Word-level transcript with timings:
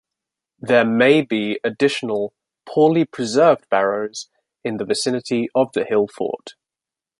There 0.59 0.83
may 0.83 1.21
be 1.21 1.59
additional 1.63 2.33
poorly 2.65 3.05
preserved 3.05 3.69
barrows 3.69 4.29
in 4.63 4.77
the 4.77 4.83
vicinity 4.85 5.47
of 5.53 5.73
the 5.73 5.85
hill 5.85 6.07
fort. 6.07 6.55